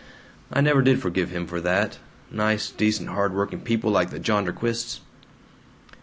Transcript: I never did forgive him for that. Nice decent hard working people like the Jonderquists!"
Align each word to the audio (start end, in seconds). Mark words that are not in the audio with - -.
I 0.51 0.61
never 0.61 0.81
did 0.81 0.99
forgive 0.99 1.29
him 1.29 1.45
for 1.45 1.61
that. 1.61 1.99
Nice 2.31 2.71
decent 2.71 3.09
hard 3.09 3.35
working 3.35 3.59
people 3.61 3.91
like 3.91 4.09
the 4.09 4.19
Jonderquists!" 4.19 5.01